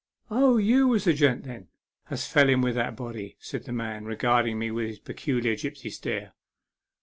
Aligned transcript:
"Oh, 0.31 0.55
was 0.55 0.65
you 0.65 0.97
the 0.97 1.13
gent, 1.13 1.43
then, 1.43 1.67
as 2.09 2.25
fell 2.25 2.49
in 2.49 2.61
with 2.61 2.73
that 2.73 2.95
body?" 2.95 3.37
said 3.39 3.65
the 3.65 3.71
man, 3.71 4.03
regarding 4.05 4.57
me 4.57 4.71
with 4.71 4.87
his 4.87 4.97
peculiar 4.99 5.55
gipsy 5.55 5.91
stare. 5.91 6.33